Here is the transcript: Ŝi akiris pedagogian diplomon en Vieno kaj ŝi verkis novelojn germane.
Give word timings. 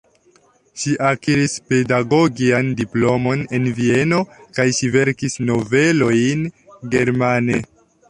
Ŝi 0.83 0.93
akiris 1.09 1.57
pedagogian 1.73 2.73
diplomon 2.81 3.45
en 3.59 3.69
Vieno 3.83 4.25
kaj 4.59 4.69
ŝi 4.81 4.93
verkis 4.99 5.41
novelojn 5.53 6.47
germane. 6.97 7.65